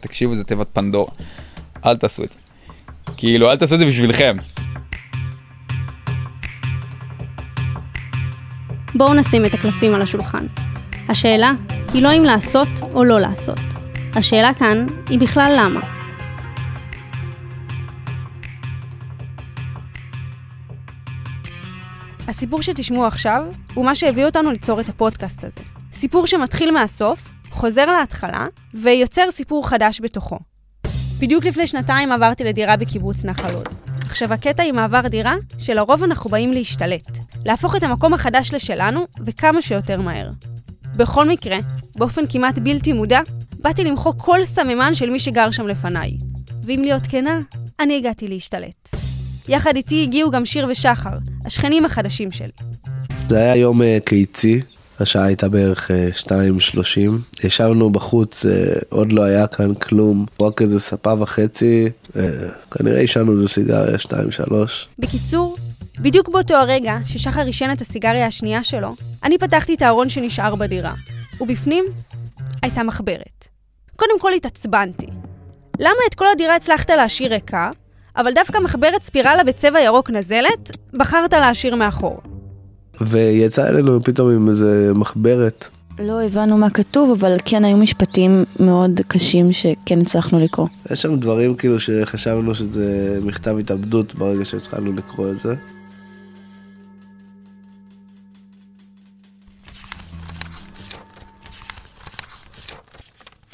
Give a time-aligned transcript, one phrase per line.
[0.00, 1.12] תקשיבו, זה תיבת פנדורה.
[1.86, 2.38] אל תעשו את זה.
[3.16, 4.36] כאילו, אל תעשו את זה בשבילכם.
[8.94, 10.46] בואו נשים את הקלפים על השולחן.
[11.08, 11.50] השאלה
[11.94, 13.60] היא לא אם לעשות או לא לעשות.
[14.14, 15.80] השאלה כאן היא בכלל למה.
[22.28, 23.44] הסיפור שתשמעו עכשיו
[23.74, 25.60] הוא מה שהביא אותנו ליצור את הפודקאסט הזה.
[25.92, 30.38] סיפור שמתחיל מהסוף, חוזר להתחלה, ויוצר סיפור חדש בתוכו.
[31.20, 33.80] בדיוק לפני שנתיים עברתי לדירה בקיבוץ נחל עוז.
[34.02, 37.18] עכשיו הקטע עם מעבר דירה, שלרוב אנחנו באים להשתלט.
[37.44, 40.30] להפוך את המקום החדש לשלנו, וכמה שיותר מהר.
[40.96, 41.56] בכל מקרה,
[41.96, 43.20] באופן כמעט בלתי מודע,
[43.58, 46.10] באתי למחוק כל סממן של מי שגר שם לפניי.
[46.64, 47.40] ואם להיות כנה,
[47.80, 48.88] אני הגעתי להשתלט.
[49.48, 52.48] יחד איתי הגיעו גם שיר ושחר, השכנים החדשים שלי.
[53.28, 54.60] זה היה יום אה, קיצי,
[55.00, 55.90] השעה הייתה בערך
[56.20, 57.44] 2.30.
[57.44, 58.52] ישבנו בחוץ, אה,
[58.88, 62.22] עוד לא היה כאן כלום, רק איזה ספה וחצי, אה,
[62.70, 64.86] כנראה עישנו איזה סיגריה 2-3.
[64.98, 65.56] בקיצור,
[65.98, 68.90] בדיוק באותו הרגע ששחר עישן את הסיגריה השנייה שלו,
[69.24, 70.94] אני פתחתי את הארון שנשאר בדירה,
[71.40, 71.84] ובפנים
[72.62, 73.48] הייתה מחברת.
[73.96, 75.06] קודם כל התעצבנתי.
[75.78, 77.70] למה את כל הדירה הצלחת להשאיר ריקה,
[78.16, 82.20] אבל דווקא מחברת ספירלה בצבע ירוק נזלת, בחרת להשאיר מאחור?
[83.00, 85.68] ויצא אלינו פתאום עם איזה מחברת.
[85.98, 90.66] לא הבנו מה כתוב, אבל כן היו משפטים מאוד קשים שכן הצלחנו לקרוא.
[90.90, 95.54] יש שם דברים כאילו שחשבנו שזה מכתב התאבדות ברגע שהתחלנו לקרוא את זה.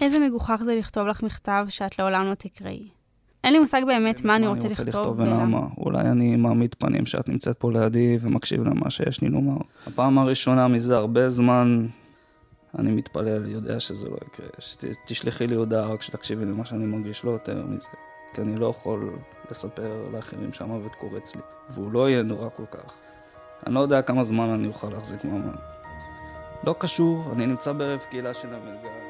[0.01, 2.96] איזה מגוחך זה לכתוב לך מכתב שאת לעולם לא תקראי.
[3.47, 5.61] אין לי מושג באמת מה אני רוצה לכתוב ולמה.
[5.79, 9.57] אולי אני מעמיד פנים שאת נמצאת פה לידי ומקשיב למה שיש לי לומר.
[9.87, 11.87] הפעם הראשונה מזה הרבה זמן,
[12.79, 14.47] אני מתפלל, יודע שזה לא יקרה.
[14.59, 17.89] שתשלחי לי הודעה רק שתקשיבי למה שאני מרגיש, לא יותר מזה.
[18.35, 19.13] כי אני לא יכול
[19.51, 22.95] לספר לאחרים שהמוות קורץ לי, והוא לא יהיה נורא כל כך.
[23.67, 25.57] אני לא יודע כמה זמן אני אוכל להחזיק מעמד.
[26.65, 29.06] לא קשור, אני נמצא בערב קהילה של המלגה.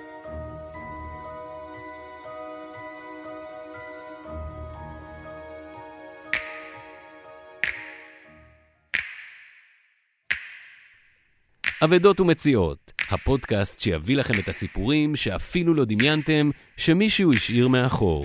[11.84, 18.24] אבדות ומציאות, הפודקאסט שיביא לכם את הסיפורים שאפילו לא דמיינתם שמישהו השאיר מאחור.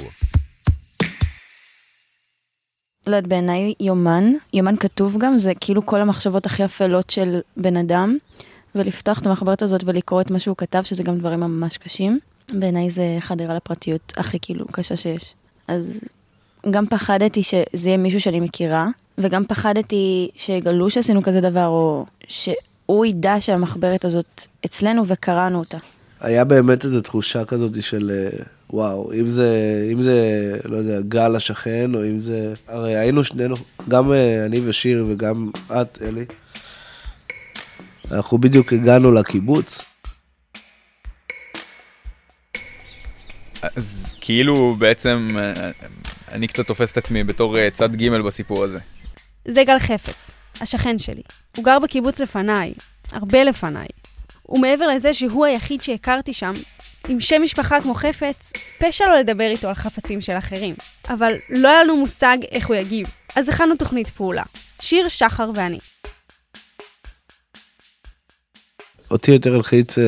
[3.08, 7.78] לא יודעת, בעיניי יומן, יומן כתוב גם, זה כאילו כל המחשבות הכי אפלות של בן
[7.78, 8.18] אדם,
[8.76, 12.20] ולפתוח את המחברת הזאת ולקרוא את מה שהוא כתב, שזה גם דברים ממש קשים.
[12.50, 15.34] בעיניי זה חדירה לפרטיות הכי כאילו קשה שיש.
[15.68, 16.00] אז
[16.70, 18.88] גם פחדתי שזה יהיה מישהו שאני מכירה,
[19.18, 22.50] וגם פחדתי שיגלו שעשינו כזה דבר, או ש...
[22.92, 25.78] הוא ידע שהמחברת הזאת אצלנו וקראנו אותה.
[26.20, 29.50] היה באמת איזו תחושה כזאת של אה, וואו, אם זה,
[29.92, 30.18] אם זה,
[30.66, 32.54] לא יודע, גל השכן, או אם זה...
[32.68, 33.56] הרי היינו שנינו,
[33.88, 36.26] גם אה, אני ושיר וגם את, אלי,
[38.12, 39.82] אנחנו בדיוק הגענו לקיבוץ.
[43.62, 45.72] אז כאילו בעצם אה,
[46.32, 48.80] אני קצת תופס את עצמי בתור צד ג' בסיפור הזה.
[49.46, 50.32] זה גל חפץ,
[50.62, 51.22] השכן שלי.
[51.58, 52.74] הוא גר בקיבוץ לפניי,
[53.12, 53.88] הרבה לפניי.
[54.50, 56.54] ומעבר לזה שהוא היחיד שהכרתי שם,
[57.08, 60.76] עם שם משפחה כמו חפץ, פשע לא לדבר איתו על חפצים של אחרים.
[61.10, 64.44] אבל לא היה לנו מושג איך הוא יגיב, אז הכנו תוכנית פעולה.
[64.82, 65.80] שיר, שחר ואני.
[69.12, 70.04] אותי יותר הלחיץ אה,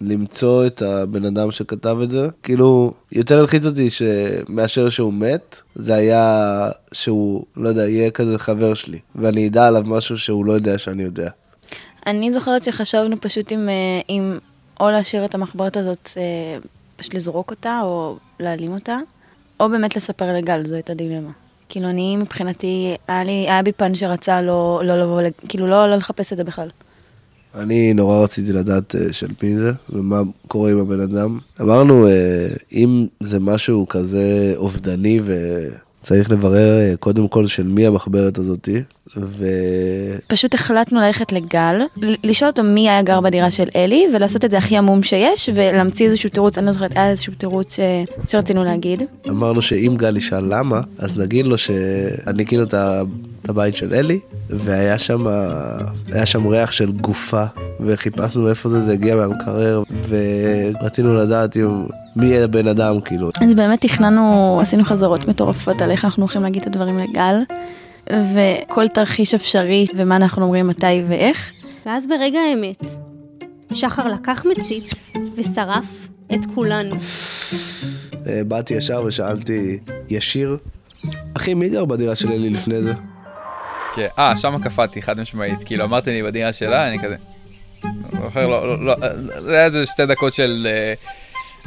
[0.00, 2.28] למצוא את הבן אדם שכתב את זה.
[2.42, 8.74] כאילו, יותר הלחיץ אותי שמאשר שהוא מת, זה היה שהוא, לא יודע, יהיה כזה חבר
[8.74, 8.98] שלי.
[9.14, 11.30] ואני אדע עליו משהו שהוא לא יודע שאני יודע.
[12.06, 14.38] אני זוכרת שחשבנו פשוט אם, אה, אם
[14.80, 16.58] או להשאיר את המחברת הזאת, אה,
[16.96, 18.98] פשוט לזרוק אותה, או להעלים אותה,
[19.60, 21.30] או באמת לספר לגל, זו הייתה דילמה.
[21.68, 25.96] כאילו, אני מבחינתי, היה, לי, היה בי פן שרצה לא, לא לבוא, כאילו, לא, לא
[25.96, 26.68] לחפש את זה בכלל.
[27.54, 31.38] אני נורא רציתי לדעת uh, של מי זה ומה קורה עם הבן אדם.
[31.60, 32.10] אמרנו, uh,
[32.72, 38.82] אם זה משהו כזה אובדני וצריך לברר uh, קודם כל של מי המחברת הזאתי,
[39.16, 39.46] ו...
[40.26, 41.82] פשוט החלטנו ללכת לגל,
[42.24, 46.06] לשאול אותו מי היה גר בדירה של אלי, ולעשות את זה הכי עמום שיש, ולהמציא
[46.06, 47.80] איזשהו תירוץ, אני לא זוכרת, היה איזשהו תירוץ ש...
[48.28, 49.02] שרצינו להגיד.
[49.28, 52.74] אמרנו שאם גל ישאל למה, אז נגיד לו שאני כאילו את
[53.48, 55.26] הבית של אלי, והיה שם,
[56.12, 57.44] היה שם ריח של גופה,
[57.80, 61.86] וחיפשנו איפה זה, זה הגיע מהמקרר, ורצינו לדעת אם...
[62.16, 63.30] מי יהיה הבן אדם כאילו.
[63.40, 67.36] אז באמת תכננו, עשינו חזרות מטורפות על איך אנחנו הולכים להגיד את הדברים לגל.
[68.10, 71.50] וכל תרחיש אפשרי, ומה אנחנו אומרים מתי ואיך.
[71.86, 72.84] ואז ברגע האמת,
[73.72, 74.94] שחר לקח מציץ
[75.36, 76.94] ושרף את כולנו.
[78.26, 79.78] אה, באתי ישר ושאלתי,
[80.08, 80.56] ישיר?
[81.34, 82.92] אחי, מי גר בדירה של אלי לפני זה?
[83.94, 85.64] כן, אה, שמה קפאתי, חד משמעית.
[85.64, 87.16] כאילו, אמרתי לי בדירה שלה, אני כזה...
[88.34, 88.94] לא, לא, לא,
[89.40, 90.66] זה היה איזה שתי דקות של...
[90.70, 90.94] אה,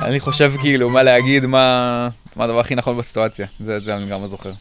[0.05, 3.47] אני חושב כאילו מה להגיד, מה, מה הדבר הכי נכון בסיטואציה.
[3.59, 4.51] זה, זה אני גם זוכר.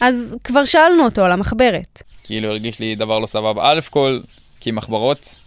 [0.00, 2.02] אז כבר שאלנו אותו על המחברת.
[2.24, 3.72] כאילו הרגיש לי דבר לא סבבה.
[3.72, 4.20] א' כל,
[4.60, 5.38] כי מחברות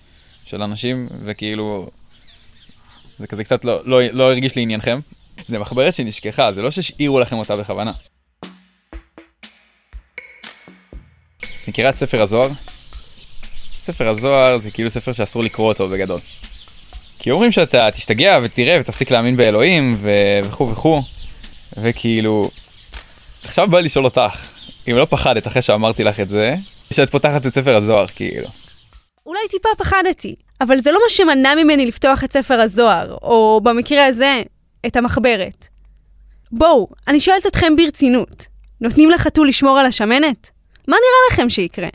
[0.46, 1.90] של אנשים, וכאילו...
[3.20, 5.00] זה כזה קצת לא, לא, לא הרגיש לי עניינכם.
[5.48, 7.92] זה מחברת שנשכחה, זה לא שהשאירו לכם אותה בכוונה.
[11.68, 12.50] מכירה את ספר הזוהר?
[13.86, 16.20] ספר הזוהר זה כאילו ספר שאסור לקרוא אותו בגדול.
[17.20, 21.02] כי אומרים שאתה תשתגע ותראה ותפסיק להאמין באלוהים ו- וכו' וכו',
[21.78, 22.50] וכאילו,
[23.44, 24.54] עכשיו בא לשאול אותך,
[24.88, 26.56] אם לא פחדת אחרי שאמרתי לך את זה,
[26.94, 28.48] שאת פותחת את ספר הזוהר, כאילו.
[29.26, 34.06] אולי טיפה פחדתי, אבל זה לא מה שמנע ממני לפתוח את ספר הזוהר, או במקרה
[34.06, 34.42] הזה,
[34.86, 35.68] את המחברת.
[36.52, 38.48] בואו, אני שואלת אתכם ברצינות,
[38.82, 40.52] נותנים לחתול לשמור על השמנת?
[40.88, 41.88] מה נראה לכם שיקרה?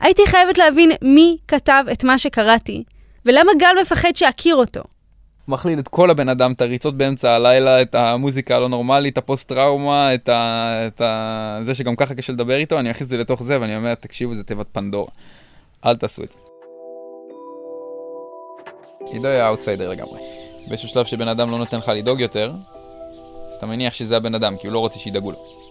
[0.00, 2.84] הייתי חייבת להבין מי כתב את מה שקראתי,
[3.26, 4.80] ולמה גל מפחד שאכיר אותו.
[5.48, 9.48] מחליט את כל הבן אדם, את הריצות באמצע הלילה, את המוזיקה הלא נורמלית, את הפוסט
[9.48, 10.86] טראומה, את, ה...
[10.86, 11.58] את ה...
[11.62, 14.34] זה שגם ככה קשה לדבר איתו, אני אכניס את זה לתוך זה ואני אומר, תקשיבו,
[14.34, 15.10] זה תיבת פנדורה.
[15.86, 16.38] אל תעשו את זה.
[19.12, 20.20] עידו היה אאוטסיידר לגמרי.
[20.68, 22.52] באיזשהו שלב שבן אדם לא נותן לך לדאוג יותר,
[23.48, 25.65] אז אתה מניח שזה הבן אדם, כי הוא לא רוצה שידאגו לו.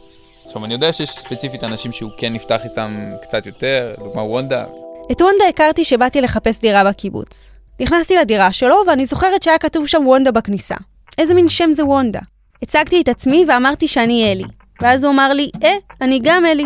[0.45, 4.65] עכשיו, אני יודע שיש ספציפית אנשים שהוא כן נפתח איתם קצת יותר, דוגמה וונדה.
[5.11, 7.55] את וונדה הכרתי שבאתי לחפש דירה בקיבוץ.
[7.79, 10.75] נכנסתי לדירה שלו, ואני זוכרת שהיה כתוב שם וונדה בכניסה.
[11.17, 12.19] איזה מין שם זה וונדה?
[12.61, 14.43] הצגתי את עצמי ואמרתי שאני אלי.
[14.81, 16.65] ואז הוא אמר לי, אה, אני גם אלי.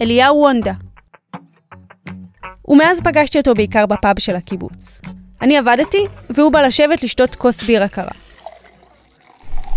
[0.00, 0.72] אליהו וונדה.
[2.68, 5.00] ומאז פגשתי אותו בעיקר בפאב של הקיבוץ.
[5.42, 8.12] אני עבדתי, והוא בא לשבת לשתות כוס בירה קרה.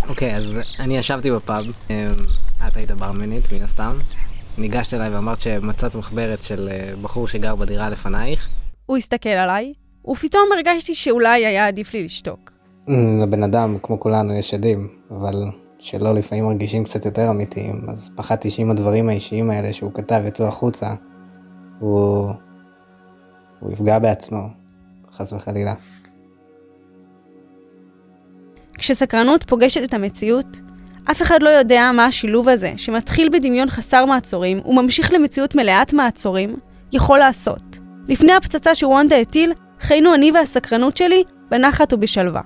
[0.08, 1.94] אוקיי, אז אני ישבתי בפאב, אמ,
[2.68, 3.98] את היית ברמנית, מן הסתם.
[4.58, 8.48] ניגשת אליי ואמרת שמצאת מחברת של אה, בחור שגר בדירה לפנייך.
[8.86, 9.72] הוא הסתכל עליי,
[10.08, 12.52] ופתאום הרגשתי שאולי היה עדיף לי לשתוק.
[12.88, 15.44] אמ, לבן אדם, כמו כולנו, יש עדים, אבל
[15.78, 20.46] שלא לפעמים מרגישים קצת יותר אמיתיים, אז פחדתי שאם הדברים האישיים האלה שהוא כתב יצאו
[20.46, 20.94] החוצה,
[21.78, 22.30] הוא...
[23.60, 24.48] הוא יפגע בעצמו,
[25.12, 25.74] חס וחלילה.
[28.84, 30.60] כשסקרנות פוגשת את המציאות,
[31.10, 36.56] אף אחד לא יודע מה השילוב הזה, שמתחיל בדמיון חסר מעצורים וממשיך למציאות מלאת מעצורים,
[36.92, 37.78] יכול לעשות.
[38.08, 42.40] לפני הפצצה שוונדה הטיל, חיינו אני והסקרנות שלי בנחת ובשלווה.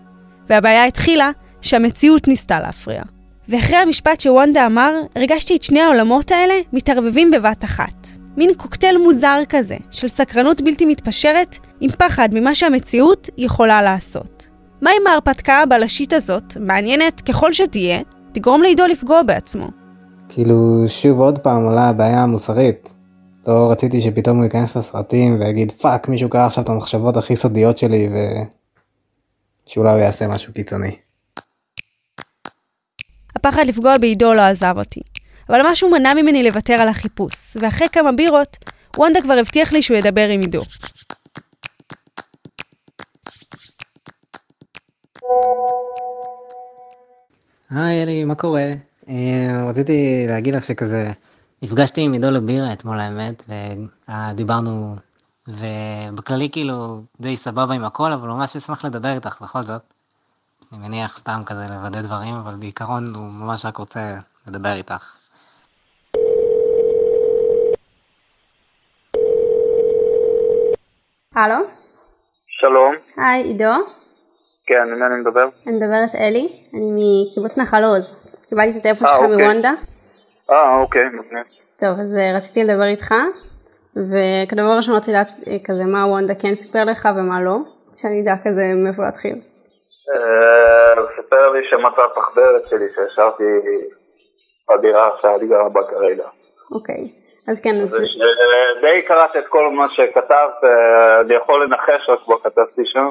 [0.48, 1.30] והבעיה התחילה
[1.60, 3.02] שהמציאות ניסתה להפריע.
[3.48, 8.06] ואחרי המשפט שוונדה אמר, הרגשתי את שני העולמות האלה מתערבבים בבת אחת.
[8.36, 14.47] מין קוקטייל מוזר כזה, של סקרנות בלתי מתפשרת, עם פחד ממה שהמציאות יכולה לעשות.
[14.82, 18.00] מה אם ההרפתקה הבלשית הזאת, מעניינת ככל שתהיה,
[18.32, 19.68] תגרום לעידו לפגוע בעצמו?
[20.28, 22.94] כאילו, שוב עוד פעם עולה הבעיה המוסרית.
[23.46, 27.78] לא רציתי שפתאום הוא ייכנס לסרטים ויגיד fuck מישהו קרא עכשיו את המחשבות הכי סודיות
[27.78, 28.14] שלי ו...
[29.66, 30.96] שאולי הוא יעשה משהו קיצוני.
[33.36, 35.00] הפחד לפגוע בעידו לא עזב אותי.
[35.48, 38.56] אבל משהו מנע ממני לוותר על החיפוש, ואחרי כמה בירות,
[38.96, 40.62] וונדה כבר הבטיח לי שהוא ידבר עם עידו.
[47.70, 48.72] היי אלי, מה קורה?
[49.08, 51.10] אה, רציתי להגיד לך שכזה,
[51.62, 53.44] נפגשתי עם עידו לבירה אתמול האמת,
[54.08, 54.96] ודיברנו,
[55.48, 59.82] ובכללי כאילו די סבבה עם הכל, אבל ממש אשמח לדבר איתך בכל זאת.
[60.72, 65.16] אני מניח סתם כזה לוודא דברים, אבל בעיקרון הוא ממש רק רוצה לדבר איתך.
[71.36, 71.56] הלו?
[72.46, 73.97] שלום, היי, עידו?
[74.68, 75.48] כן, עם מי אני מדבר?
[75.66, 78.36] אני מדברת אלי, אני מקיבוץ נחל עוז.
[78.48, 79.46] קיבלתי את הטלפון אה, שלך אוקיי.
[79.46, 79.72] מוונדה.
[80.50, 81.44] אה, אוקיי, מגניב.
[81.80, 83.14] טוב, אז אה, רציתי לדבר איתך,
[84.10, 87.56] וכדבר ראשון רציתי לדעת אה, כזה מה וונדה כן סיפר לך ומה לא,
[87.96, 89.38] שאני אדע כזה מאיפה להתחיל.
[90.96, 93.44] הוא סיפר לי שמצא את מחברת שלי שישבתי
[94.68, 96.28] בדירה שאני גר בה כרגע.
[96.74, 97.12] אוקיי,
[97.48, 97.90] אז כן, אז...
[98.80, 103.08] די קראתי את כל מה שכתבת, אה, אני יכול לנחש רק מה כתבתי שם.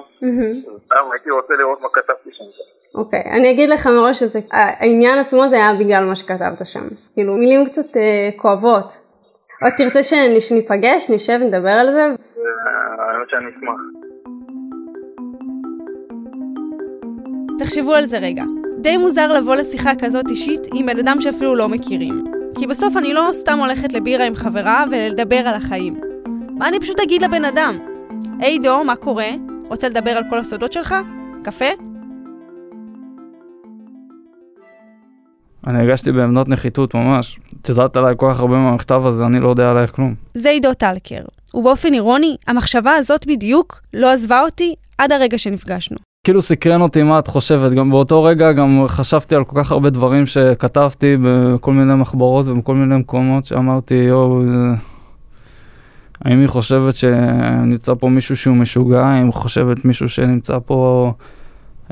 [0.85, 2.43] סתם הייתי רוצה לראות מה כתבתי שם.
[2.95, 6.87] אוקיי, אני אגיד לך מראש שזה, העניין עצמו זה היה בגלל מה שכתבת שם.
[7.13, 8.85] כאילו, מילים קצת אה, כואבות.
[9.61, 12.01] עוד תרצה שנ- שניפגש, נשב, נדבר על זה?
[12.01, 12.07] אה,
[13.03, 13.79] האמת שאני אשמח.
[17.59, 18.43] תחשבו על זה רגע.
[18.77, 22.36] די מוזר לבוא לשיחה כזאת אישית עם בן אדם שאפילו לא מכירים.
[22.59, 25.99] כי בסוף אני לא סתם הולכת לבירה עם חברה ולדבר על החיים.
[26.57, 27.77] מה אני פשוט אגיד לבן אדם?
[28.39, 29.29] היי דור, מה קורה?
[29.69, 30.95] רוצה לדבר על כל הסודות שלך?
[31.43, 31.65] קפה?
[35.67, 37.39] אני הרגשתי בעמדות נחיתות ממש.
[37.61, 40.15] את יודעת עליי כל כך הרבה מהמכתב הזה, אני לא יודע עלייך כלום.
[40.33, 41.21] זה עידו טלקר,
[41.53, 45.97] ובאופן אירוני, המחשבה הזאת בדיוק לא עזבה אותי עד הרגע שנפגשנו.
[46.27, 49.89] כאילו סקרן אותי מה את חושבת, גם באותו רגע גם חשבתי על כל כך הרבה
[49.89, 54.75] דברים שכתבתי בכל מיני מחברות ובכל מיני מקומות שאמרתי, יואו, זה-
[56.25, 61.11] האם היא חושבת שנמצא פה מישהו שהוא משוגע, האם היא חושבת מישהו שנמצא פה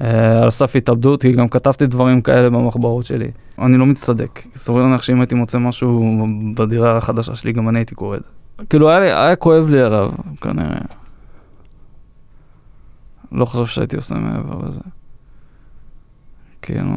[0.02, 3.32] אה, על סף התאבדות, כי גם כתבתי דברים כאלה במחברות שלי.
[3.60, 6.16] אני לא מצטדק, סביר להניח שאם הייתי מוצא משהו
[6.58, 8.30] בדירה החדשה שלי, גם אני הייתי קורא את זה.
[8.70, 10.12] כאילו היה, לי, היה כואב לי עליו,
[10.42, 10.78] כנראה.
[13.36, 14.82] לא חושב שהייתי עושה מעבר לזה.
[16.62, 16.92] כאילו...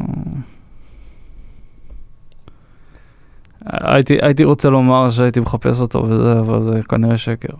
[3.65, 7.53] הייתי, הייתי רוצה לומר שהייתי מחפש אותו וזה, אבל זה כנראה שקר.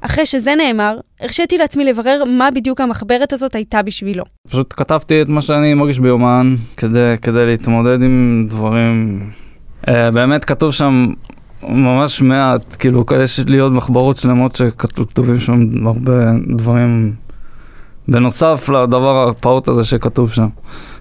[0.00, 4.24] אחרי שזה נאמר, הרשיתי לעצמי לברר מה בדיוק המחברת הזאת הייתה בשבילו.
[4.48, 9.30] פשוט כתבתי את מה שאני מרגיש ביומן כדי, כדי להתמודד עם דברים.
[9.86, 11.12] Uh, באמת כתוב שם
[11.62, 16.12] ממש מעט, כאילו יש לי עוד מחברות שלמות שכתובים שם הרבה
[16.56, 17.14] דברים
[18.08, 20.48] בנוסף לדבר הפעוט הזה שכתוב שם,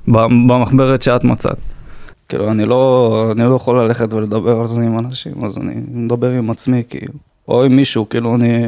[0.07, 1.57] במחברת שאת מצאת.
[2.29, 6.29] כאילו אני לא, אני לא יכול ללכת ולדבר על זה עם אנשים, אז אני מדבר
[6.29, 7.13] עם עצמי כאילו,
[7.47, 8.63] או עם מישהו, כאילו אני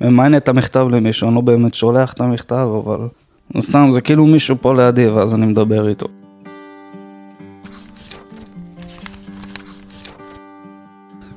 [0.00, 3.08] ממיין את המכתב למישהו, אני לא באמת שולח את המכתב, אבל
[3.60, 6.06] סתם זה כאילו מישהו פה לידי ואז אני מדבר איתו.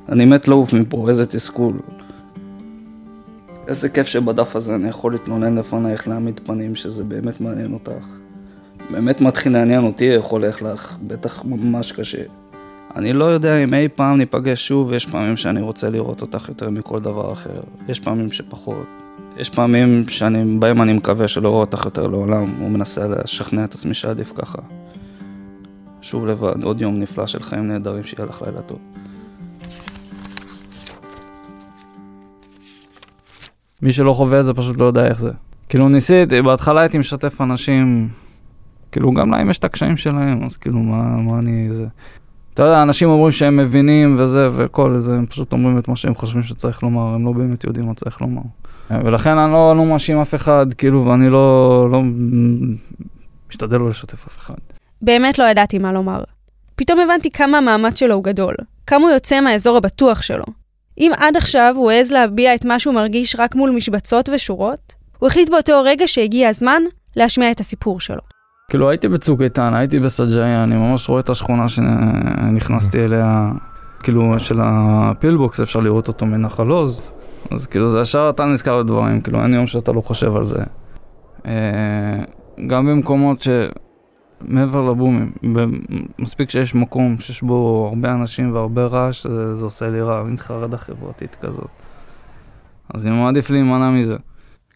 [0.08, 1.72] אני מת לעוף מפה, איזה תסכול.
[3.68, 8.06] איזה כיף שבדף הזה אני יכול להתלונן לפנייך להעמיד פנים שזה באמת מעניין אותך.
[8.90, 12.22] באמת מתחיל לעניין אותי איך הולך לך, בטח ממש קשה.
[12.96, 16.70] אני לא יודע אם אי פעם ניפגש שוב, יש פעמים שאני רוצה לראות אותך יותר
[16.70, 17.60] מכל דבר אחר.
[17.88, 18.86] יש פעמים שפחות.
[19.36, 23.94] יש פעמים שאני, בהם אני מקווה שלא אראה אותך יותר לעולם, ומנסה לשכנע את עצמי
[23.94, 24.58] שעדיף ככה.
[26.02, 28.78] שוב לבד, עוד יום נפלא של חיים נהדרים, שיהיה לך לילה טוב.
[33.82, 35.30] מי שלא חווה את זה פשוט לא יודע איך זה.
[35.68, 38.08] כאילו ניסיתי, בהתחלה הייתי משתף אנשים,
[38.92, 41.86] כאילו גם להם יש את הקשיים שלהם, אז כאילו מה, מה אני זה.
[42.54, 46.14] אתה יודע, אנשים אומרים שהם מבינים וזה וכל זה, הם פשוט אומרים את מה שהם
[46.14, 48.42] חושבים שצריך לומר, הם לא באמת יודעים מה צריך לומר.
[48.90, 52.02] ולכן אני לא, לא מאשים אף אחד, כאילו, ואני לא, לא
[53.50, 54.54] משתדל לא לשתף אף אחד.
[55.02, 56.24] באמת לא ידעתי מה לומר.
[56.76, 58.54] פתאום הבנתי כמה המאמץ שלו הוא גדול,
[58.86, 60.44] כמה הוא יוצא מהאזור הבטוח שלו.
[60.98, 65.26] אם עד עכשיו הוא העז להביע את מה שהוא מרגיש רק מול משבצות ושורות, הוא
[65.26, 66.82] החליט באותו רגע שהגיע הזמן
[67.16, 68.20] להשמיע את הסיפור שלו.
[68.70, 73.50] כאילו הייתי בצוק איתן, הייתי בסג'איה, אני ממש רואה את השכונה שנכנסתי אליה,
[74.02, 77.10] כאילו של הפילבוקס, אפשר לראות אותו מנחל עוז,
[77.50, 80.58] אז כאילו זה ישר אתה נזכר בדברים, כאילו אין יום שאתה לא חושב על זה.
[82.66, 83.48] גם במקומות ש...
[84.40, 85.32] מעבר לבומים,
[86.18, 90.36] מספיק שיש מקום שיש בו הרבה אנשים והרבה רעש, זה, זה עושה לי רע, מין
[90.36, 91.68] חרדה חברתית כזאת.
[92.94, 94.16] אז אני מעדיף להימנע מזה.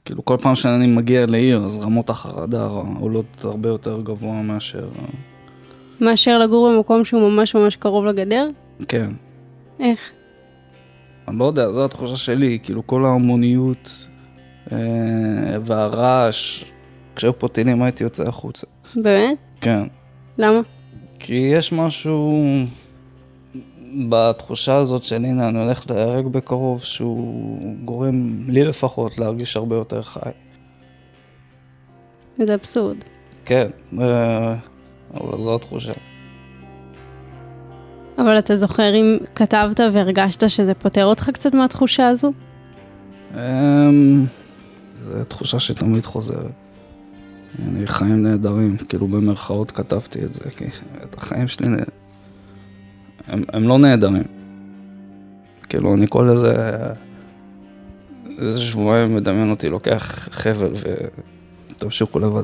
[0.05, 2.69] כאילו כל פעם שאני מגיע לעיר, אז רמות החרדה
[3.01, 4.89] עולות הרבה יותר גבוה מאשר...
[6.01, 8.49] מאשר לגור במקום שהוא ממש ממש קרוב לגדר?
[8.89, 9.11] כן.
[9.81, 10.01] איך?
[11.29, 14.07] אני לא יודע, זו התחושה שלי, כאילו כל ההמוניות
[14.73, 14.79] אה,
[15.65, 16.65] והרעש,
[17.17, 18.67] כשהיו פה טילים הייתי יוצא החוצה.
[18.97, 19.48] באמת?
[19.61, 19.83] כן.
[20.39, 20.61] למה?
[21.19, 22.45] כי יש משהו
[24.09, 30.03] בתחושה הזאת של הנה אני הולך להיהרג בקרוב שהוא גורם לי לפחות להרגיש הרבה יותר
[30.03, 30.31] חי.
[32.39, 32.97] זה אבסורד.
[33.45, 33.69] כן,
[35.15, 35.93] אבל זו התחושה.
[38.19, 42.33] אבל אתה זוכר אם כתבת והרגשת שזה פותר אותך קצת מהתחושה הזו?
[45.05, 46.68] זו תחושה שתמיד חוזרת.
[47.59, 50.65] אני חיים נהדרים, כאילו במרכאות כתבתי את זה, כי
[51.03, 51.67] את החיים שלי,
[53.27, 54.25] הם, הם לא נהדרים.
[55.69, 56.77] כאילו אני כל איזה,
[58.39, 60.73] איזה שבועיים מדמיין אותי, לוקח חבל
[61.71, 62.43] ותמשיכו לבד.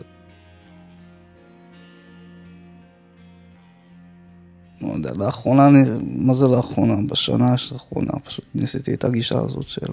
[4.80, 6.94] לא יודע, לאחרונה, אני, מה זה לאחרונה?
[7.10, 9.86] בשנה האחרונה פשוט ניסיתי את הגישה הזאת של...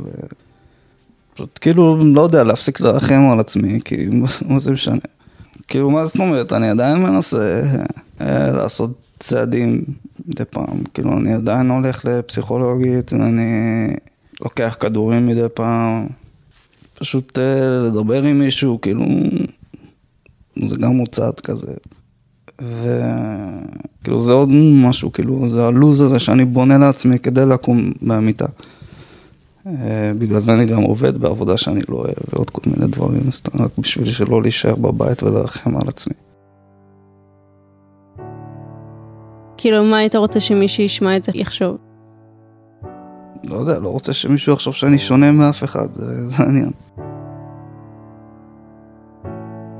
[1.33, 4.07] פשוט כאילו, לא יודע, להפסיק לרחם על עצמי, כי
[4.49, 4.99] מה זה משנה?
[5.67, 6.53] כאילו, מה זאת אומרת?
[6.53, 7.61] אני עדיין מנסה
[8.21, 9.83] אה, לעשות צעדים
[10.27, 10.83] מדי פעם.
[10.93, 13.87] כאילו, אני עדיין הולך לפסיכולוגית, ואני
[14.41, 16.07] לוקח כדורים מדי פעם.
[16.93, 19.05] פשוט אה, לדבר עם מישהו, כאילו,
[20.67, 21.73] זה גם מוצעת כזה.
[22.61, 28.45] וכאילו, זה עוד משהו, כאילו, זה הלוז הזה שאני בונה לעצמי כדי לקום מהמיטה.
[30.19, 33.71] בגלל זה אני גם עובד בעבודה שאני לא אוהב ועוד כל מיני דברים, סתם רק
[33.77, 36.13] בשביל שלא להישאר בבית ולרחם על עצמי.
[39.57, 41.77] כאילו, מה היית רוצה שמישהו ישמע את זה יחשוב?
[43.43, 46.71] לא יודע, לא רוצה שמישהו יחשוב שאני שונה מאף אחד, זה, זה העניין.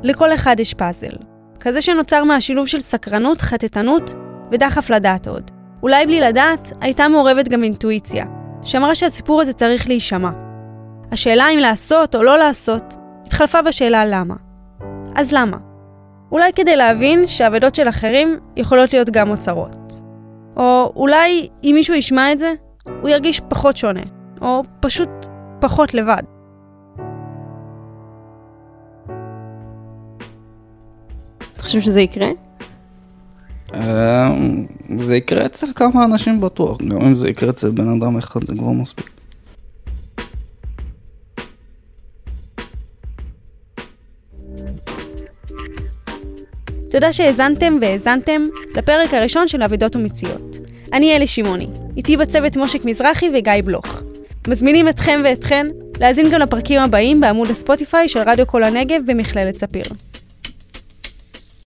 [0.03, 1.15] לכל אחד יש פאזל.
[1.59, 4.13] כזה שנוצר מהשילוב של סקרנות, חטטנות
[4.51, 5.51] ודחף לדעת עוד.
[5.83, 8.25] אולי בלי לדעת, הייתה מעורבת גם אינטואיציה,
[8.63, 10.31] שאמרה שהסיפור הזה צריך להישמע.
[11.11, 14.35] השאלה אם לעשות או לא לעשות, התחלפה בשאלה למה.
[15.15, 15.57] אז למה?
[16.31, 20.01] אולי כדי להבין שאבדות של אחרים יכולות להיות גם אוצרות.
[20.57, 22.53] או אולי אם מישהו ישמע את זה,
[23.01, 24.01] הוא ירגיש פחות שונה,
[24.41, 25.09] או פשוט
[25.59, 26.23] פחות לבד.
[31.53, 32.27] אתה חושב שזה יקרה?
[33.73, 34.35] אה,
[34.97, 38.53] זה יקרה אצל כמה אנשים בטוח, גם אם זה יקרה אצל בן אדם אחד זה
[38.57, 39.09] כבר מספיק.
[46.91, 48.41] תודה שהאזנתם והאזנתם
[48.77, 50.57] לפרק הראשון של אבדות ומציאות.
[50.93, 54.01] אני אלי שמעוני, איתי בצוות מושק מזרחי וגיא בלוך.
[54.47, 55.67] מזמינים אתכם ואתכן
[55.99, 59.83] להאזין גם לפרקים הבאים בעמוד הספוטיפיי של רדיו כל הנגב במכללת ספיר.